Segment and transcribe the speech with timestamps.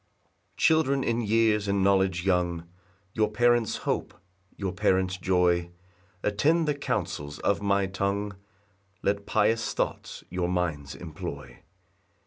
[0.23, 2.67] 1 Children in years and knowledge young,
[3.13, 4.15] Your parents' hope,
[4.57, 5.69] your parents' joy,
[6.23, 8.35] Attend the counsels of my tongue,
[9.03, 11.59] Let pious thoughts your minds employ.